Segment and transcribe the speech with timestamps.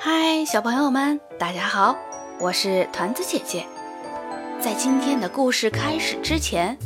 [0.00, 1.96] 嗨，小朋友们，大家好，
[2.38, 3.66] 我是团子姐姐。
[4.60, 6.78] 在今天的故事开始之前，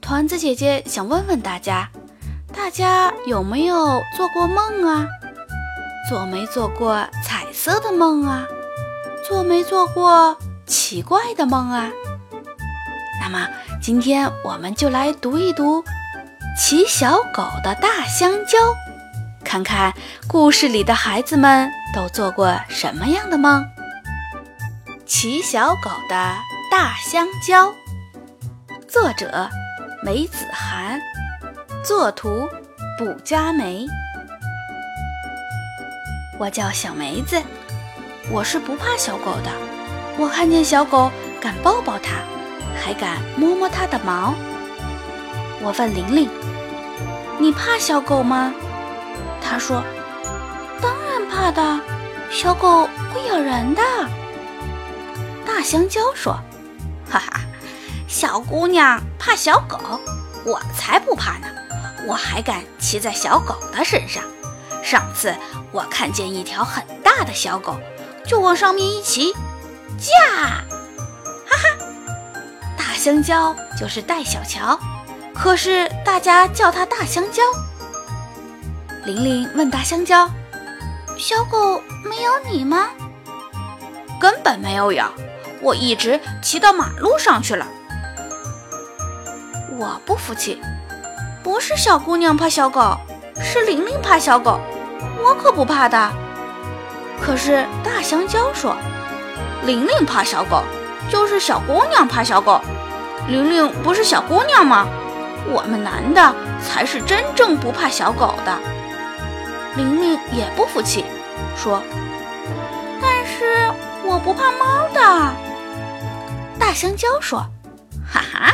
[0.00, 1.88] 团子姐姐想问问大家：
[2.52, 5.06] 大家有没有做过梦啊？
[6.10, 8.44] 做没做过彩色的梦啊？
[9.24, 10.36] 做没做过
[10.66, 11.92] 奇怪的梦啊？
[13.22, 13.46] 那么
[13.80, 15.82] 今天我们就来读一读
[16.58, 18.58] 《骑小狗的大香蕉》，
[19.44, 19.94] 看看
[20.26, 23.66] 故事里的孩子们都做过什么样的梦。
[25.04, 26.34] 骑小狗的
[26.70, 27.72] 大香蕉，
[28.88, 29.48] 作者
[30.02, 31.00] 梅子涵，
[31.84, 32.48] 作图
[32.98, 33.86] 卜佳梅。
[36.38, 37.40] 我叫小梅子，
[38.30, 39.50] 我是不怕小狗的。
[40.18, 41.10] 我看见小狗，
[41.40, 42.16] 敢抱抱它。
[42.78, 44.34] 还敢摸摸它的毛？
[45.62, 46.28] 我问玲玲
[47.40, 48.52] ：“你怕小狗吗？”
[49.40, 49.82] 她说
[51.36, 51.80] ：“怕的，
[52.30, 53.82] 小狗会咬人的。”
[55.46, 56.32] 大香蕉说
[57.10, 57.40] ：“哈哈，
[58.08, 60.00] 小姑娘怕小狗，
[60.44, 61.46] 我才不怕呢！
[62.06, 64.22] 我还敢骑在小狗的身上。
[64.82, 65.34] 上次
[65.72, 67.78] 我看见一条很大的小狗，
[68.26, 69.34] 就往上面一骑，
[69.98, 70.64] 驾！”
[71.46, 71.86] 哈哈，
[72.78, 74.78] 大香蕉就是戴小乔，
[75.34, 77.42] 可是大家叫它大香蕉。
[79.04, 80.28] 玲玲问大香蕉
[81.16, 82.88] ：“小狗没咬你吗
[84.20, 85.10] ？”“根本没有咬，
[85.60, 87.66] 我一直骑到马路上去了。”
[89.78, 90.60] 我不服气，
[91.42, 92.96] 不是小姑娘怕小狗，
[93.42, 94.60] 是玲玲怕小狗，
[95.22, 96.10] 我可不怕的。
[97.20, 98.76] 可是大香蕉说
[99.64, 100.62] ：“玲玲怕小狗，
[101.10, 102.60] 就是小姑娘怕小狗。”
[103.28, 104.86] 玲玲不是小姑娘吗？
[105.48, 108.75] 我们男的才是真正不怕小狗的。
[109.76, 111.04] 玲玲也不服气，
[111.54, 111.82] 说
[113.02, 113.70] ：“但是
[114.06, 115.34] 我不怕猫的。”
[116.58, 117.40] 大香蕉说
[118.10, 118.50] ：“哈哈，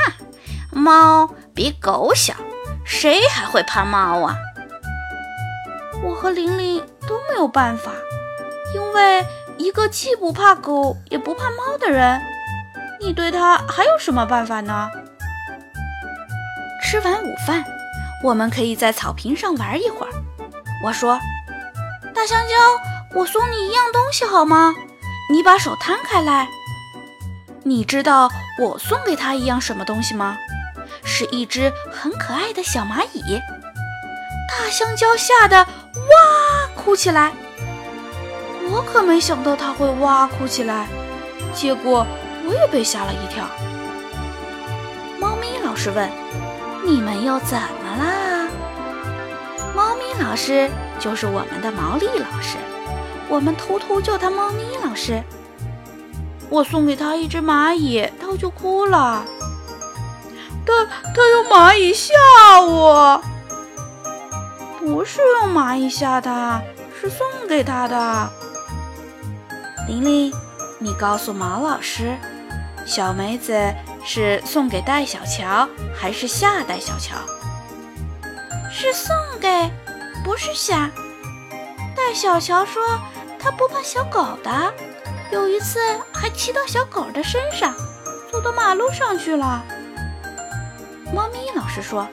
[0.72, 2.34] 猫比狗小，
[2.84, 4.36] 谁还会怕猫啊？”
[6.02, 7.92] 我和玲玲都没有办法，
[8.74, 9.24] 因为
[9.58, 12.20] 一个既不怕狗也不怕猫的人。
[13.00, 14.90] 你对他还有什么办法呢？
[16.82, 17.64] 吃完午饭，
[18.24, 20.01] 我们可以在草坪上玩一会儿。
[20.82, 21.18] 我说
[22.14, 22.54] ：“大香蕉，
[23.18, 24.74] 我送你一样东西好吗？
[25.30, 26.48] 你把手摊开来。
[27.64, 28.28] 你知道
[28.60, 30.36] 我送给他一样什么东西吗？
[31.04, 33.40] 是一只很可爱的小蚂蚁。”
[34.50, 37.32] 大香蕉吓得哇哭起来。
[38.70, 40.86] 我可没想到他会哇哭起来，
[41.54, 42.06] 结果。
[42.44, 43.46] 我也被吓了一跳。
[45.20, 46.10] 猫咪老师问
[46.84, 48.31] ：“你们又怎么啦？”
[50.22, 52.56] 老师就是我们的毛利老师，
[53.28, 55.22] 我们偷偷叫他猫咪老师。
[56.48, 59.24] 我送给他一只蚂蚁，他就哭了。
[60.64, 62.12] 他他用蚂蚁吓
[62.60, 63.20] 我，
[64.78, 66.62] 不是用蚂蚁吓他，
[67.00, 68.30] 是送给他的。
[69.88, 70.32] 玲玲，
[70.78, 72.16] 你告诉毛老师。
[72.84, 73.52] 小梅子
[74.04, 77.16] 是送给戴小乔还是吓戴小乔？
[78.70, 79.70] 是送给，
[80.24, 80.90] 不是吓。
[81.94, 82.82] 戴小乔说
[83.38, 84.72] 他不怕小狗的，
[85.30, 85.78] 有一次
[86.12, 87.74] 还骑到小狗的身上，
[88.30, 89.62] 走到马路上去了。
[91.12, 92.06] 猫咪老师说，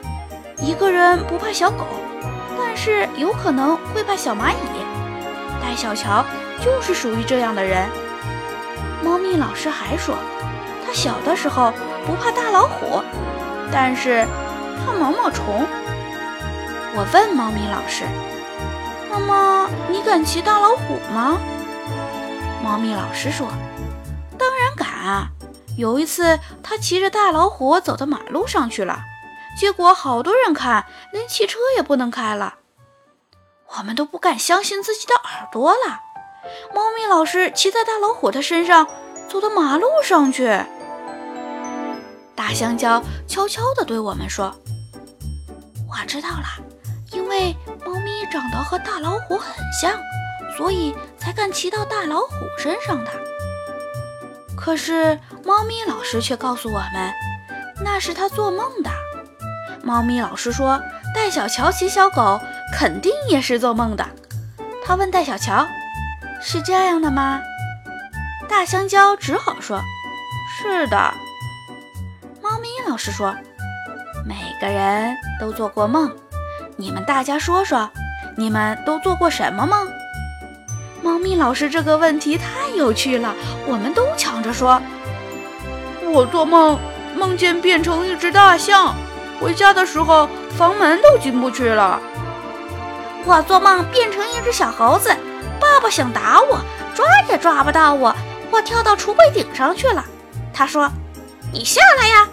[0.58, 1.86] 一个人不怕小狗，
[2.58, 4.54] 但是有可能会怕小蚂蚁。
[5.62, 6.24] 戴小乔
[6.62, 7.88] 就是属于这样的人。
[9.02, 10.16] 猫咪老师还说。
[10.86, 11.72] 他小的时候
[12.04, 13.00] 不怕大老虎，
[13.70, 14.26] 但是
[14.84, 15.64] 怕毛毛虫。
[16.94, 18.04] 我问猫咪老师
[19.10, 21.38] ：“那么你敢骑大老虎吗？”
[22.62, 23.48] 猫咪老师说
[24.36, 25.28] ：“当然敢啊！
[25.76, 29.00] 有一次他骑着大老虎走到马路上去了，
[29.58, 32.56] 结果好多人看，连汽车也不能开了。
[33.78, 36.00] 我们都不敢相信自己的耳朵了。
[36.74, 38.88] 猫咪老师骑在大老虎的身上，
[39.28, 40.60] 走到马路上去。”
[42.34, 44.52] 大香蕉悄悄地对我们说
[45.88, 46.46] ：“我知道了，
[47.12, 49.92] 因为猫咪长得和大老虎很像，
[50.56, 53.10] 所以才敢骑到大老虎身上的。
[54.56, 57.12] 可是猫咪老师却告诉我们，
[57.82, 58.90] 那是他做梦的。
[59.82, 60.80] 猫咪老师说，
[61.14, 62.38] 戴小乔骑小狗
[62.74, 64.06] 肯定也是做梦的。
[64.84, 65.66] 他问戴小乔
[66.42, 67.40] ：‘是这样的吗？’
[68.48, 69.80] 大香蕉只好说
[70.62, 71.14] ：‘是的。’”
[72.42, 73.34] 猫咪老师说
[74.26, 76.14] ：“每个人都做过梦，
[76.80, 77.90] 你们大家说说，
[78.36, 79.86] 你们都做过什么梦？”
[81.04, 83.34] 猫咪老师这个问题太有趣了，
[83.66, 84.80] 我们都抢着说。
[86.10, 86.78] 我做梦
[87.14, 88.94] 梦见变成一只大象，
[89.38, 92.00] 回家的时候房门都进不去了。
[93.26, 95.14] 我做梦变成一只小猴子，
[95.60, 96.58] 爸爸想打我，
[96.94, 98.16] 抓也抓不到我，
[98.50, 100.02] 我跳到橱柜顶上去了。
[100.50, 100.90] 他说
[101.52, 102.26] ：“你下来呀！”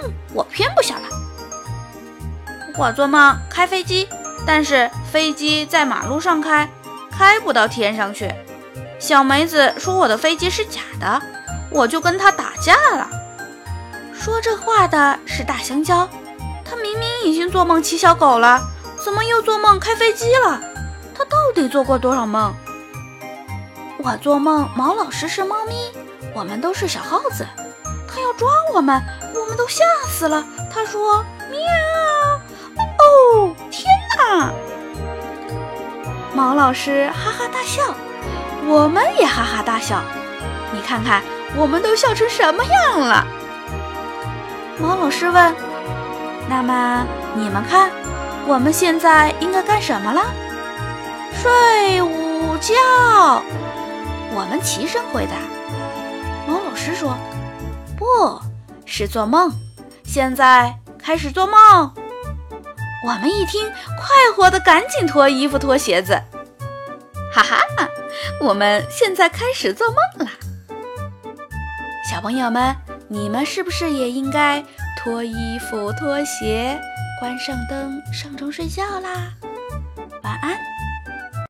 [0.00, 1.25] 哼，我偏不下来。
[2.78, 4.08] 我做梦开飞机，
[4.46, 6.68] 但是飞机在马路上开，
[7.10, 8.30] 开不到天上去。
[8.98, 11.20] 小梅子说我的飞机是假的，
[11.70, 13.08] 我就跟他打架了。
[14.12, 16.08] 说这话的是大香蕉，
[16.64, 18.60] 他明明已经做梦骑小狗了。
[19.02, 20.60] 怎么又做梦开飞机了？
[21.14, 22.54] 他到底做过多少梦？
[23.98, 25.74] 我做梦，毛老师是猫咪，
[26.34, 27.46] 我们都是小耗子，
[28.06, 29.02] 他要抓我们，
[29.34, 30.44] 我们都吓死了。
[30.70, 31.58] 他说：“喵！”
[36.36, 37.82] 毛老师哈哈大笑，
[38.66, 40.02] 我们也哈哈大笑。
[40.70, 41.22] 你看看，
[41.56, 43.26] 我们都笑成什么样了？
[44.78, 45.54] 毛老师问
[46.46, 47.90] ：“那么你们看？”
[48.46, 50.22] 我们现在应该干什么了？
[51.32, 53.42] 睡午觉。
[54.34, 55.32] 我们齐声回答。
[56.46, 57.16] 毛老师说
[57.96, 58.38] ：“不
[58.84, 59.50] 是做梦，
[60.04, 61.90] 现在开始做梦。”
[63.06, 66.20] 我们一听，快活的赶紧脱衣服、脱鞋子。
[67.32, 67.88] 哈哈，
[68.40, 70.32] 我们现在开始做梦啦。
[72.10, 72.74] 小朋友们，
[73.06, 74.60] 你们是不是也应该
[74.98, 76.80] 脱衣服、脱鞋？
[77.20, 79.32] 关上灯，上床睡觉啦，
[80.24, 80.58] 晚安。